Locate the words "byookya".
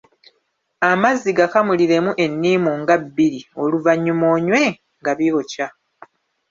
5.17-5.67